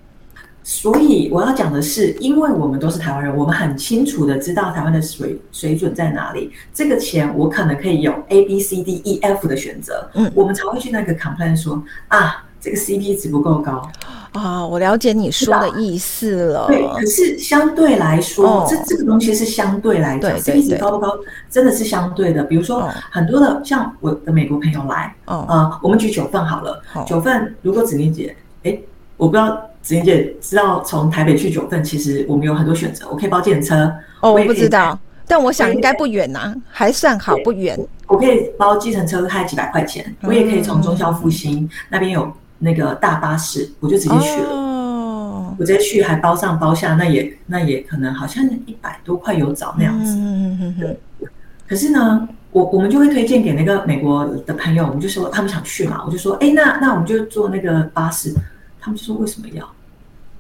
[0.63, 6.51] 所以我要讲的是，因为我们都是台湾人，我们很清楚的知道台湾的水水准在哪里。
[6.73, 10.09] 这个钱我可能可以有 A B C D E F 的选择。
[10.13, 10.31] 嗯。
[10.35, 12.45] 我们才会去那个 complain 说啊。
[12.63, 13.81] 这个 CP 值不够高
[14.33, 16.67] 啊，我了解你说的意思了。
[16.67, 21.11] 对，可是相对来说，哦、这这个东西是相对来讲，CP 值高不高，
[21.49, 22.43] 真的是相对的。
[22.43, 28.77] 比如说，很多的、哦、像我的美国朋友来，哦、呃，我们举九份好了，哦、九份如果子玲姐，哎，
[29.17, 33.93] 我不知道子妍姐知道从台北去九份，其实我们有很多选择，我可以包计程车。
[34.21, 37.79] 哦，我不知道，但我想应该不远呐、啊，还算好，不远。
[38.07, 42.31] 我可以包计程车开几百块钱，我也可以从中孝复兴那边有。
[42.63, 44.49] 那个大巴士，我就直接去了。
[44.51, 50.13] 哦，我直接去还包上包下，那也那也可能好像一百多块有找那样子。
[50.15, 51.27] 嗯嗯嗯。
[51.67, 58.31] 可是呢，我我们就会推荐给那个美国的朋友，我们就说他们想去嘛，我就说，哎，那那我们就坐那个巴士。
[58.81, 59.65] 他们就说为什么要？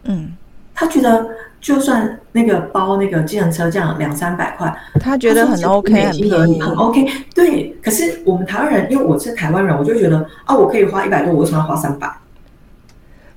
[0.03, 0.33] 嗯，
[0.73, 1.29] 他觉得
[1.61, 7.07] 就算那个包那个计程车这样两三百块，他觉得很 OK，很便宜，很 OK。
[7.35, 12.11] 对，可是我们台湾人，因为我是台湾人，我就觉得啊，我可以花一百多，我为什么要花三百？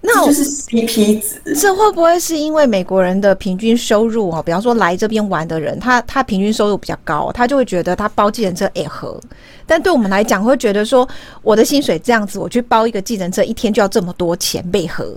[0.07, 1.55] 那我就是 CP 值。
[1.55, 4.43] 这会不会是因为美国人的平均收入哦？
[4.45, 9.19] 比方说来这边玩的人，他他平均收入比较高，他就会觉得他包计程车也合。
[9.67, 11.09] 但对我们来讲，会觉得说
[11.41, 15.17] 我的薪水这样子，我去包一个计程车，一天就要这么多钱，为何？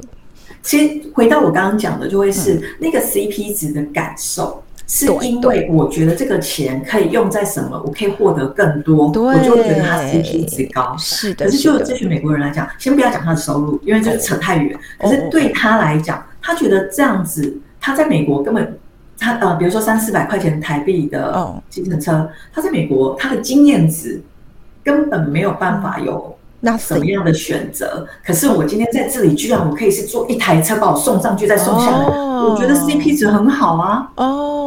[0.63, 4.63] 其实回到我刚刚讲的，就会是那个 CP 值的感受。
[4.89, 10.95] 是因为我觉得这个钱可以用在什么，我可以获得更多，我就会觉得它 CP 值高。
[10.97, 14.79] 是的，可是就这群美国人来讲，先不要讲他的收入，因为这扯太远。
[14.97, 18.79] 可是对他来讲，他觉得这样子，他在美国根本
[19.19, 24.21] 他呃，比如说三四百块钱台币的计程车，他在美国他的经验值
[24.85, 28.07] 根本没有办法有那什么样的选择。
[28.25, 34.09] 可是我今天在这里，居然我可以是坐一台车把我送上去再送下来，我觉得 CP 值很好啊。
[34.15, 34.63] 哦。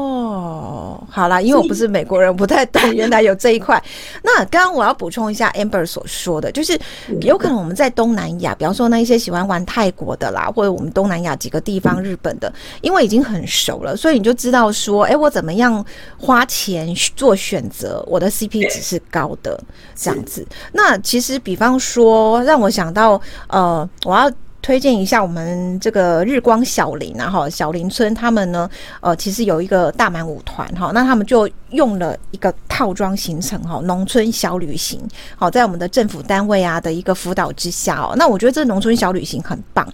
[1.11, 3.83] 好啦，因为我不是美国人，不太懂 原来有这一块。
[4.23, 6.79] 那刚刚我要补充一下 Amber 所说的，就是
[7.23, 15.85] 有可能我们在东南亚，比方说那一些喜欢玩泰国的啦，或者我们东南亚几个地方，日本的，因为已经很熟了，所以你就知道说，哎，我怎么样
[16.19, 19.61] 花钱做选择，我的 CP 值是高的
[19.95, 20.47] 这样子。
[20.73, 24.31] 那其实比方说，让我想到，呃，我要。
[24.63, 28.69] 推荐一下我们这个日光小林啊，哈，小林村他们呢，
[29.01, 35.01] 呃，其实有一个大满舞团哈，那他们就用了一个套装行程哈，农村小旅行，
[35.37, 39.87] 好，在我们的政府单位啊的一个辅导之下哦，那我觉得这农村小旅行很棒。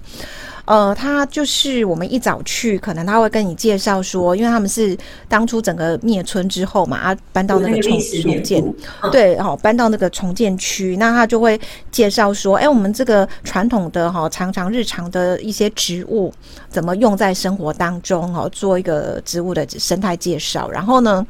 [0.67, 4.99] 呃，他就是我们一早去，可能他会跟你介绍说，因为他们是
[5.29, 8.75] 当初整个灭村之后嘛，啊，搬到那个重重建，
[9.13, 11.59] 对，好，搬到那个重建区，那他就会
[11.93, 16.35] 介绍说，哎、欸，我们这个传统的哈，常常日常的一些植物
[16.69, 21.25] 怎么用在生活当中，哦，做一个植物的生态介绍，然后呢，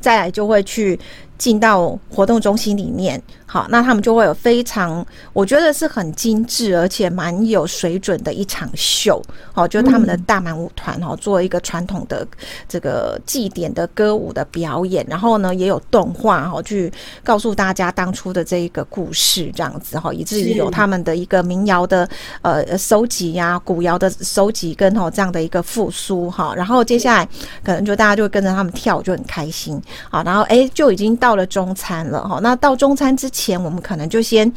[0.00, 0.98] 再来就会去。
[1.38, 3.20] 进到活动中心里面，
[3.52, 12.26] 好，那他们就会有非常，我觉得是很精致而且蛮有水准的一场秀，好，就是他们的大满舞团哈，做一个传统的
[12.66, 16.90] 这个祭典的歌舞的表演，然后呢也有动画哈，去
[17.22, 22.08] 告诉大家当初的这一个故事，这样子哈，以至于有他们的一个民谣的
[22.40, 27.28] 呃收集呀，古谣的收集跟哈这样的一个复苏哈，然后接下来
[27.62, 29.78] 可能就大家就会跟着他们跳就很开心。
[30.08, 34.52] 好，然后哎就已经到了中餐了哈，那到中餐之前我们可能就先。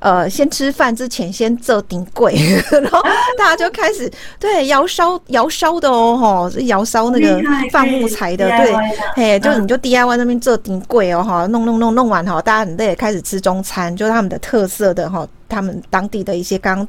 [0.00, 2.34] 呃，先吃饭之前先做顶柜，
[2.70, 3.00] 然后
[3.38, 8.74] 大家就开始对窑烧窑烧的哦，吼，是窑烧那个放木材的，对，
[9.14, 16.86] 嘿，就你就 DIY 那边做顶柜哦，哈，弄弄弄弄完哈，大家很累，开始吃中餐，就是他们的特色的哈，他们当地的一些刚。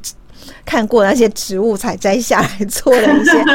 [0.66, 3.46] 看过那些植物采摘下来做的一些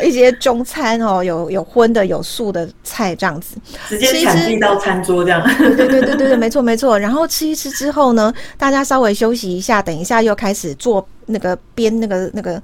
[0.08, 3.56] 一些中餐哦，有有荤的有素的菜这样子，
[3.88, 5.42] 直接产地到餐桌这样。
[5.58, 6.98] 对对对对对对，没错没错。
[6.98, 12.60] 然后吃一吃之后呢，大家稍微休息一下，等一下又开始做那个编那个那个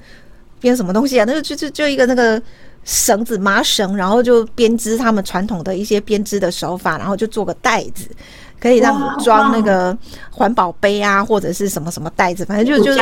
[0.60, 1.24] 编什么东西啊？
[1.26, 2.40] 那个就就就一个那个
[2.84, 8.08] 绳子麻绳，然后就编织他们传统的一些编织的手法，然后就做个袋子。
[8.62, 9.96] 可以让你装那个
[10.30, 12.98] 环保杯啊，或者是什么什么袋子，反正就就是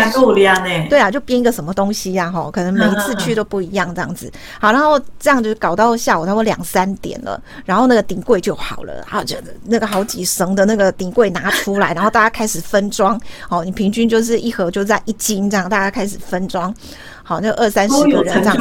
[0.89, 4.33] 对啊，就编一个什么东西呀，哈，可能每一次去都不一样这样子。
[4.59, 13.21] 好，然后这样就搞到下午差不多两三点了，然后那个顶柜就好了，然后就那个好几绳的那个顶柜拿出来，然后大家开始分装。
[13.51, 16.75] 哦，你平均就是一盒就在一斤这样，大家开始分装。
[17.23, 18.57] 好，那二三十个人这样。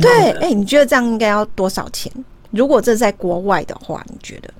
[0.00, 2.12] 对，哎，你觉得这样应该要多少钱？
[2.50, 4.50] 如果这在国外的话，你觉得？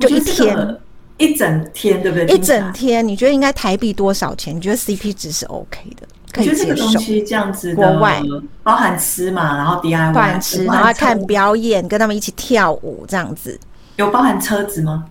[0.00, 0.78] 就一天，
[1.18, 2.26] 一整天，对不对？
[2.34, 4.56] 一整天，你觉得应该台币多少钱？
[4.56, 6.64] 你觉得 CP 值是 OK 的，可以接受。
[6.64, 8.22] 这个东西这样子，国外
[8.62, 13.58] 包含吃嘛，然后 DIY，包含吃，然后看表演，跟他们一起跳舞，这样子。
[13.96, 15.04] 有包含车子吗？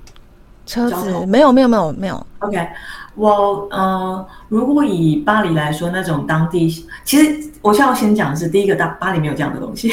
[0.66, 2.28] 车子没有，没有，没有，没有。
[2.40, 2.68] OK。
[3.20, 6.70] 我呃，如果以巴黎来说，那种当地，
[7.04, 9.90] 其实我需要先讲的是，第一个，大巴黎没有这样的东西，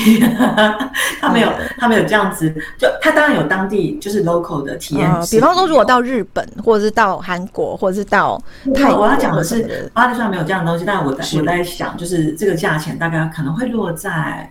[1.21, 5.27] 他没有，他没有这样子，就他当然有当地就是 local 的体验、呃。
[5.27, 8.41] 比方说，如果到日本，或者是到韩国，或者是到
[8.73, 14.49] 泰国，我要讲的是巴黎虽然没有这样的东西，但我在我在想，就是这个价钱大概可能会落在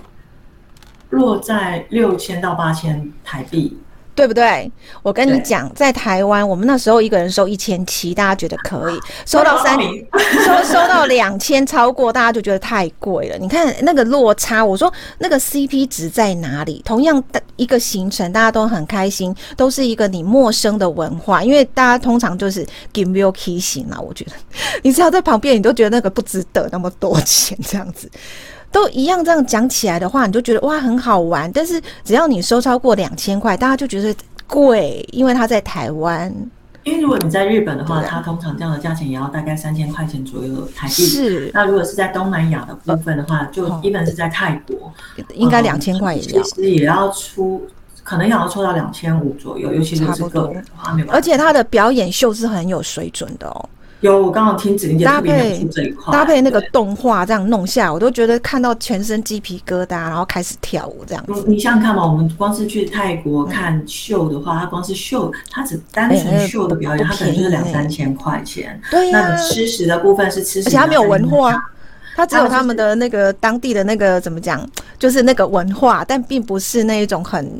[1.12, 3.78] 落在六千到八千台币。
[4.16, 4.72] 对不对？
[5.04, 13.38] 我跟你讲，在台湾，我们那时候一个人收一千七，大家觉得可以；收到三，收 收到两千，超过大家就觉得太贵了。
[13.38, 16.82] 你看那个落差，我说那个 CP 值在哪里？
[16.86, 24.32] 同样的一个行程，大家都很开心，都是一个你陌生的文化，因为大家通常就是 give me a kiss 啊，我觉得
[24.82, 28.10] 你只要在旁边，你都觉得那个不值得那么多钱这样子。
[28.76, 31.50] 都一样，这样讲起来的话，你就觉得哇很好玩。
[31.54, 34.14] 但是只要你收超过两千块，大家就觉得
[34.46, 36.30] 贵，因为它在台湾。
[36.84, 40.94] 因为如果你在日本的话，它通常这样的价钱也要大概三千块钱左右的台币。
[40.94, 41.50] 是。
[41.54, 44.92] 那如果是在东南亚的部分的话，就一般是在泰国，
[45.34, 46.44] 应该两千块也要。
[46.44, 47.66] 其实也要出，
[48.04, 50.94] 可能也要抽到两千五左右，尤其是这个人的话。
[51.08, 53.70] 而且它的表演秀是很有水准的哦。
[54.06, 55.68] 有，我刚好听子玲姐搭配
[56.12, 61.44] 搭配那个动画这样弄下，我都觉得看到全身鸡皮疙瘩，然后开始跳舞这样子。
[61.48, 68.80] 你想想看嘛，我们光是去泰国看秀的话，它光是秀，它只单纯秀的表演，它可能就是两三千块钱。
[68.92, 69.30] 对呀。
[69.30, 71.60] 那吃食的部分是吃食，而且它没有文化，
[72.16, 74.64] 它只有他们的那个当地的那个怎么讲，
[75.00, 77.60] 就是那个文化，但并不是那一种很。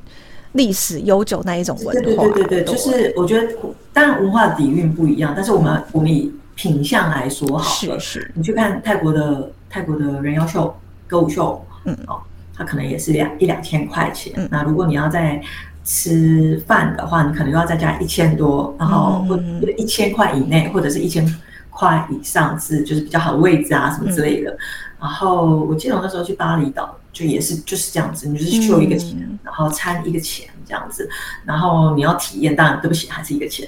[0.56, 3.54] 历史悠久那一种文化，对对对就是我觉得，
[3.94, 10.76] 当然文化底蕴不一样，但是我们我们以品相来说好了，是是，你去看泰国的泰国的人妖秀、
[11.08, 11.96] 歌舞秀，嗯。
[12.08, 12.20] 哦，
[12.58, 14.32] 它可能也是两一两千块钱。
[14.38, 15.42] 嗯、那如果你要在
[15.84, 19.38] 吃饭的话，你可能要再加一千多，然后或
[19.78, 21.24] 一千块以内，或者是一千
[21.70, 24.52] 块以上是就是比较好的位置啊什么之类的。
[24.52, 24.58] 嗯、
[25.00, 26.98] 然后我记得我那时候去巴厘岛。
[27.16, 31.10] 就也是就是这样子，你就是收一个钱，嗯、然后餐一个钱这样子，
[31.46, 33.66] 然后你要体验，当然对不起，还是一个钱。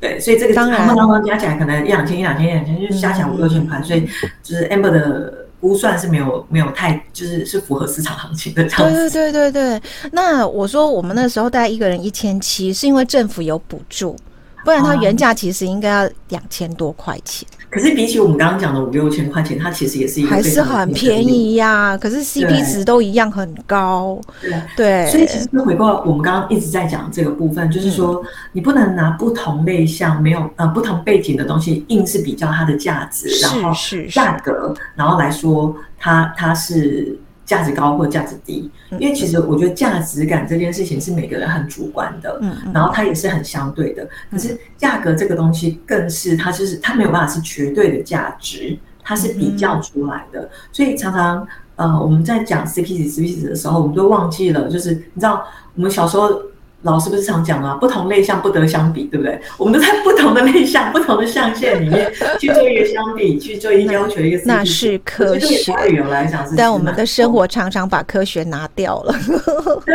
[0.00, 3.82] 对，所以这个当然，当当加起来可能一两千、一两千、一两千，就加起来五六千块。
[3.82, 4.08] 所以
[4.42, 9.10] 就是 Amber 的估算是没有没有太，就是是符合市场行情的这样子。
[9.10, 10.10] 对对对对对。
[10.12, 14.16] 那我说我们那时候大概一个人一千七，是因为政府有补助。
[14.64, 21.98] 不然它原价其实应该要两千多块钱，可是比起我们刚刚讲的五六千块钱，它其实也是一个还是很便宜呀、啊。
[21.98, 25.06] 可是 CP 值都一样很高，对对。
[25.10, 28.22] 所以其实回过我们刚刚一直在讲这个部分，就是说
[28.52, 44.08] 你不能拿不同类项、没有呃不同背景的东西，硬是比较它的价值，然后是价格，然后来说它它是价值高或价值低，因为其实我觉得价值感这件事情是每个人很主观的，嗯，然后它也是很相对的。
[44.30, 50.48] 可是价格这个东西更是它就是它没有办法是绝对的价值，它是比较出来的。
[50.72, 56.40] 所以常常呃我们在讲 CP 值 CP 值的时候，我们都忘记了，就是你知道我们小时候。
[56.84, 59.40] 老师不是常讲啊，不同类项不得相比，对不对？
[59.58, 64.42] 我们都在不同的类项、不同的象限里面 去做一个相比，去做一个要求一个。
[64.44, 65.74] 那是科学。
[65.88, 69.14] 旅游来讲是，但我们的生活常常把科学拿掉了。
[69.86, 69.94] 对，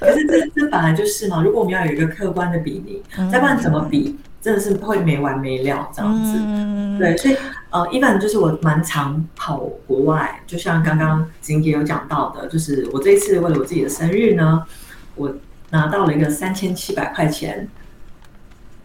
[0.00, 1.42] 可是这这本来就是嘛。
[1.42, 6.32] 如果我们要有一个客观的比例，再不然怎么比，真的是会没完没了这样子。
[6.36, 7.36] 嗯、对，所以
[7.70, 14.64] 呃，一般就是我蛮常跑国外，就像刚刚子玲姐有讲到的，就是我这一次为了我自己的生日呢，
[15.14, 15.32] 我。
[15.70, 17.68] 拿到了一个三千七百块钱，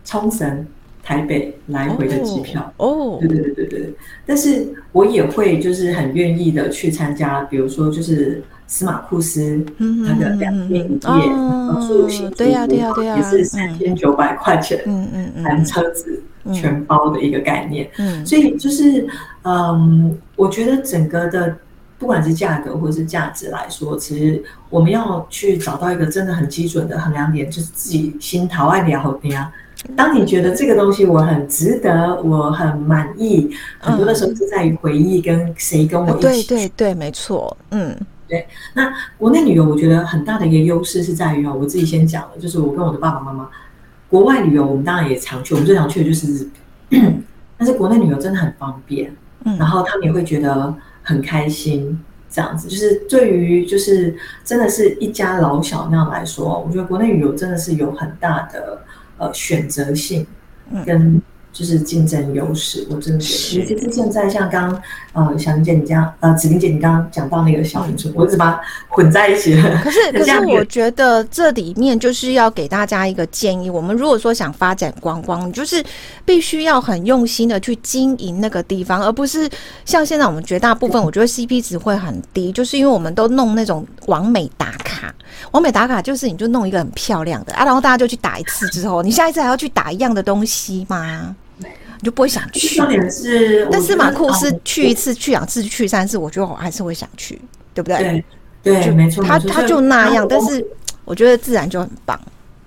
[0.04, 0.68] 冲绳、
[1.02, 2.74] 台北来回的机票。
[2.78, 3.94] 哦，对对对对对。
[4.26, 16.22] 但是我也会就是很愿意的去参加，比如说就是司马库斯他的两天一夜住行，对呀对呀对呀，也是三千九百块钱，嗯嗯嗯，含车子
[16.54, 17.90] 全包的一个概念。
[17.98, 19.08] 嗯，所以就是
[19.44, 21.56] 嗯，我觉得整个的。
[22.04, 29.49] 不管是价格或者是价值来说，其实我们要去找到一个真的很基准的衡量点，就是自己心头爱聊的呀。
[29.95, 33.49] 当你觉得这个东西我很值得，我很满意，
[33.80, 36.43] 很多的时候是在于回忆跟谁跟我一起。
[36.43, 37.56] 对对对，没错。
[37.70, 37.97] 嗯，
[38.28, 38.45] 对。
[38.74, 43.47] 那国内旅游，我觉得很大的一个优势是在于哦，我自己先讲了，就是我跟我的爸爸妈妈，
[44.10, 46.49] 国外旅游我们当然也常去，我们最常去的就是日
[46.89, 47.24] 本，
[47.58, 49.10] 但是国内旅游真的很方便，
[49.45, 50.76] 嗯，然后他们也会觉得。
[51.04, 58.82] 很开心，这样子就是对于就是真的是一家老小那样来说，我觉得国内旅游真的是有很大的
[59.18, 60.26] 呃选择性
[60.86, 61.22] 跟。
[61.54, 64.82] 就是竞争优势，我真的觉得，尤其是现在像刚
[65.14, 69.78] 呃小玲姐你这样，呃子玲姐你刚刚讲到那个小林村，我一直把它混在一起了。
[69.84, 75.84] 可是可是我觉得这里面就是要给大家一个建议，我们如果说想发展观光，你就是
[76.26, 79.47] 必须要很用心的去经营那个地方，而不是
[79.86, 85.14] 像现在我们绝大部分，我觉得 CP 值会很低，就是因为我们都弄那种完美打卡，
[85.51, 91.36] 完美打卡就是你就弄一个很漂亮的啊，然后大家就去打一次之后，你下一次还要去打一样的东西吗？
[92.04, 92.76] 你就不会想去。
[92.76, 97.39] 重点是，但是马库斯去一次、去两次、去三次，我觉得我还是会想去，
[97.74, 98.22] 对不对？
[98.62, 99.24] 对，没错。
[99.24, 100.66] 他他就那样，但是
[101.06, 102.20] 我觉得自然就很棒。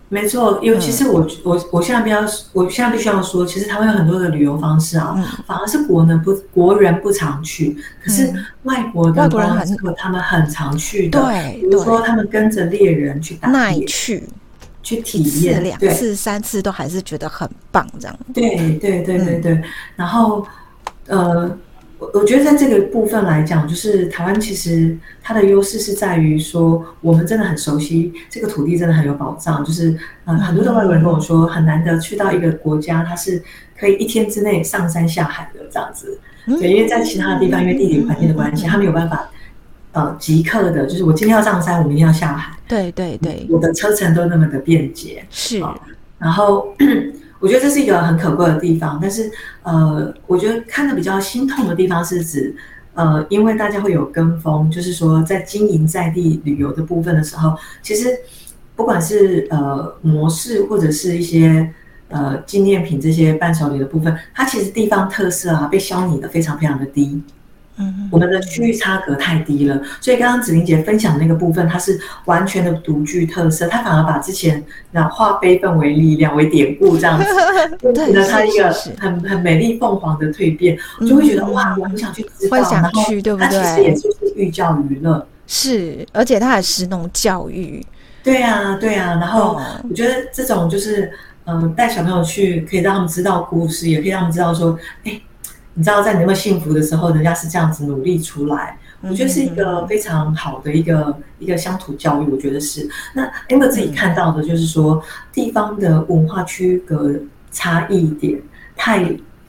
[0.08, 2.24] 没错，尤其是我我我现在比较，
[2.54, 5.14] 我现在必须要说，其实台湾有很多的旅游方式啊，
[5.46, 8.32] 反而是国呢不国人不常去，可是
[8.62, 9.66] 外国的外国人很
[9.98, 11.20] 他们很常去的。
[11.20, 14.24] 对，比如说他们跟着猎人去打猎去。
[14.86, 18.16] 去体验两次、三次都还是觉得很棒，这样。
[18.32, 19.60] 对对对对对。
[19.96, 20.46] 然后，
[21.08, 21.58] 呃，
[21.98, 29.64] 我我觉得在这个部分来讲，就是台湾其实它的优势是在于说，我们真的很熟悉这个土地，真的很有保障。
[29.64, 33.42] 就是，呃，很多的外国人跟我说，很难得去到一个国家，它是
[33.76, 36.16] 可以一天之内上山下海的这样子。
[36.46, 39.28] 对，因为在其他的地方，因为地理环境的关系，他没有办法。
[39.96, 42.54] 呃，即刻的，就是我今天要上山，我明天要下海。
[42.68, 45.24] 对对对，我的车程都那么的便捷。
[45.30, 45.58] 是，
[46.18, 46.68] 然后
[47.38, 48.98] 我觉得这是一个很可贵的地方。
[49.00, 49.32] 但是，
[49.62, 52.54] 呃，我觉得看的比较心痛的地方是指，
[52.92, 58.10] 呃，因为大家会有跟风，就是说在经营在地旅游的部分的时候，其实
[58.74, 61.72] 不管是呃模式或者是一些
[62.10, 67.22] 呃纪念品这些伴手礼的部分，它其实地方特色啊被消弭的非常非常的低。
[67.78, 77.26] 嗯，我们的区域差隔太低了，所以刚刚子玲姐分享的那个部分，它是完全的独具特色，它反而把之前那化悲愤为力量为典故这样子，
[77.78, 83.46] 变成了它一个很很美丽凤凰的蜕变，我就会觉得哇，我很想去知道，去，对不对？
[83.46, 87.84] 它其实也就是寓教于乐，是，而且它还是那种教育，
[88.22, 91.12] 对啊，对啊，然后我觉得这种就是
[91.44, 95.20] 嗯，带小朋友去，可以让他们知道故事，也可以让他们知道说，哎。
[95.78, 102.30] 你知道，在你那么幸福的时候，人家是这样子努力出来，我觉得是一个非常好的一个一个乡土教育。
[102.30, 102.88] 我觉得是。
[103.12, 105.02] 那 Amber 自己看到的，就是说
[105.34, 107.14] 地方的文化区隔
[107.52, 108.40] 差异点
[108.74, 109.06] 太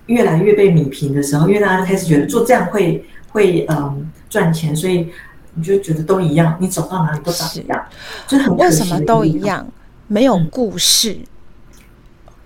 [0.07, 5.07] 越来越被米平的时候，因为大家开始觉得做这样会会嗯赚钱，所以
[5.53, 7.85] 你就觉得都一样，你走到哪里都长一样，
[8.27, 9.65] 就很为什么都一样？
[10.07, 11.13] 没有故事。
[11.13, 11.25] 嗯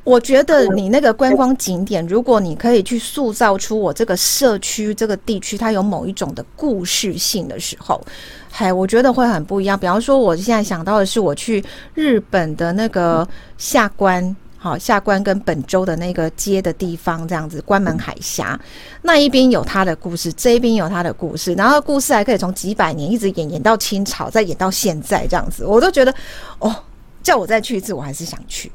[0.03, 8.01] 我觉得你那个观光景点，如果你可以去塑造出我这个社区、这个地区它有某一种的故事性的时候，
[8.49, 9.79] 嗨，我觉得会很不一样。
[9.79, 13.27] 比方说，我现在想到的是我去日本的那个
[13.57, 14.35] 下关。
[14.63, 18.59] 好下关跟本州的那个街的地方，这样子关门海峡
[19.01, 26.13] 那一边有他的故事，这一边有他的故事，然后故事还可以从几百年一直演演到清朝，再演到现在这样子，我都觉得
[26.59, 26.75] 哦，
[27.23, 28.71] 叫我再去一次，我还是想去，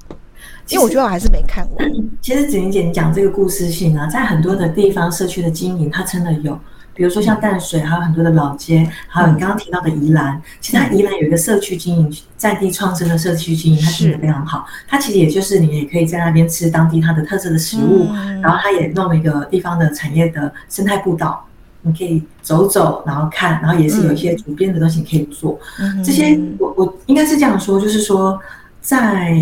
[0.69, 1.79] 因为我觉得我还是没看过。
[2.21, 6.59] 其实子玲姐你讲这个故事性啊，在很多的地方社区的经营，它真的有。
[6.93, 14.65] 比如说像淡水，还有很多的老街，还有你刚刚提到的宜兰，其实它宜兰有一个社区经营，在地创生的社区经营，它经营非常好。
[14.89, 18.07] 它其实也就是你也可以在那边吃当地它的特色的食物，
[18.41, 21.47] 然后它也弄了一个地方的产业的生态步道，
[21.83, 25.61] 你可以走走，然后看，然后也是有一些主编的东西可以做。
[26.03, 28.41] 这些我我应该是这样说，就是说
[28.87, 29.37] 在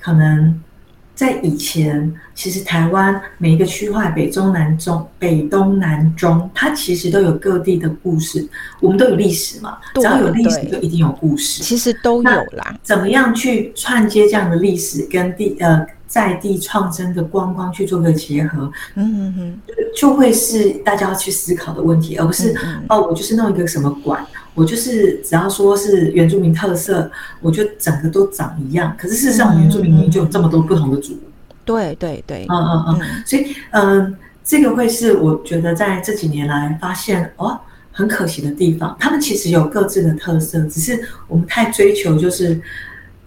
[0.00, 0.60] 可能。
[1.16, 8.44] 在以前，其实台湾每一个区块，北中南中、北东南中，它其实都有各地的故事。
[8.80, 11.62] 我们都有历史嘛，只要有历史，就一定有故事。
[11.62, 12.76] 其实都有啦。
[12.82, 18.68] 怎么样去串接这样的历史跟地呃在地创生的观光去做个结合？
[18.96, 19.58] 嗯嗯嗯，
[19.96, 24.26] 就会是大家要去思考的问题，而不是嗯嗯哦，我就是弄一个什么馆。
[24.54, 28.94] 我就是只要说是原住民特色，我就整个都长一样。
[28.98, 31.18] 可是事实上，原住民民就有这么多不同的族。
[31.64, 33.00] 对对对，嗯嗯嗯。
[33.26, 37.58] 所以，嗯，这个会是我觉得在这几年来发现哦，
[37.92, 38.96] 很可惜的地方。
[38.98, 42.60] 他们其实有各自的特色，只是我们太追求就是。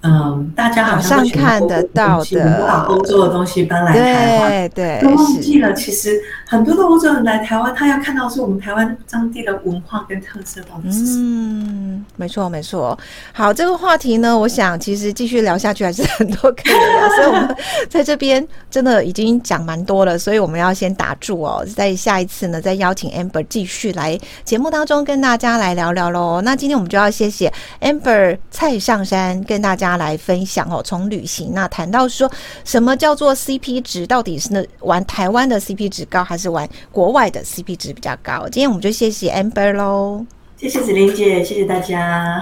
[0.01, 5.73] 嗯，大家好像看得到的，把欧洲的东西搬来台湾，对，都忘记了。
[5.73, 11.65] 其实很多的欧洲人来台湾，他要看到是我们台湾当地的文化跟特色到底是什么。
[11.67, 12.97] 嗯，没错没错。
[13.33, 17.57] 好，这个话题呢，我想其实继续聊下去还是很多可以聊， 所以我们
[17.89, 26.39] 在这边真的已经讲蛮多了，所以我们要先打住哦，在下一次呢，再邀请 Amber 继续来节目当中跟大家来聊聊喽。
[26.41, 29.87] 那今天我们就要谢谢 Amber 蔡尚山跟大家。
[29.97, 32.29] 来分享哦，从旅行那谈到说
[32.63, 38.47] 什么叫做 CP 值，到底是那玩台湾的 CP 值高，还是玩国外的 CP 值比较高？
[38.49, 40.25] 今天我们就谢谢 Amber 喽，
[40.57, 42.41] 谢谢子玲姐，谢谢大家。